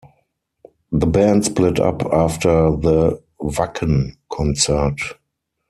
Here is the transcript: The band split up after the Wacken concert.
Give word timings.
The 0.91 1.05
band 1.05 1.45
split 1.45 1.79
up 1.79 2.01
after 2.11 2.71
the 2.75 3.21
Wacken 3.39 4.15
concert. 4.31 4.97